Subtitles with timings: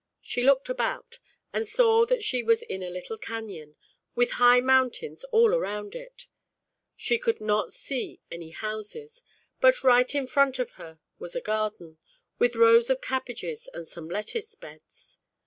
[0.23, 1.19] She looked about,
[1.53, 3.75] and saw that she was in a little Canyon,
[4.15, 6.25] with high Mountains all around it.
[6.95, 9.21] She could not see any houses,
[9.59, 11.99] but right in front of her was a garden,
[12.39, 15.19] with rows of cabbages and some lettuce beds.